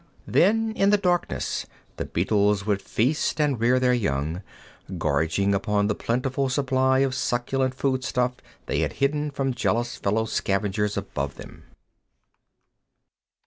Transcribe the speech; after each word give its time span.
Then 0.25 0.71
in 0.71 0.89
the 0.89 0.97
darkness 0.97 1.67
the 1.97 2.05
beetles 2.05 2.65
would 2.65 2.81
feast 2.81 3.39
and 3.39 3.59
rear 3.59 3.79
their 3.79 3.93
young, 3.93 4.41
gorging 4.97 5.53
upon 5.53 5.85
the 5.85 5.93
plentiful 5.93 6.49
supply 6.49 6.97
of 7.01 7.13
succulent 7.13 7.75
foodstuff 7.75 8.31
they 8.65 8.79
had 8.79 8.93
hidden 8.93 9.29
from 9.29 9.53
jealous 9.53 9.97
fellow 9.97 10.25
scavengers 10.25 10.97
above 10.97 11.35
them. 11.35 11.65